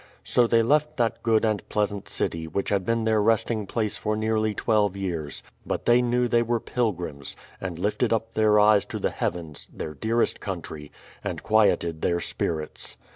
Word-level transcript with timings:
So 0.23 0.47
they 0.47 0.63
left 0.63 0.97
that 0.97 1.21
good 1.21 1.45
and 1.45 1.61
pleasant 1.69 2.09
city, 2.09 2.47
which 2.47 2.69
had 2.69 2.83
been 2.83 3.03
their 3.03 3.21
resting 3.21 3.67
place 3.67 3.97
for 3.97 4.17
nearly 4.17 4.55
twelve 4.55 4.97
years; 4.97 5.43
but 5.63 5.85
they 5.85 6.01
knew 6.01 6.27
they 6.27 6.41
were 6.41 6.59
pilgrims, 6.59 7.35
and 7.61 7.77
lifted 7.77 8.11
up 8.11 8.33
their 8.33 8.59
eyes 8.59 8.83
to 8.85 8.97
the 8.97 9.11
heavens, 9.11 9.69
their 9.71 9.93
dearest 9.93 10.39
country, 10.39 10.91
and 11.23 11.43
quieted 11.43 12.01
their 12.01 12.19
spirits. 12.19 12.97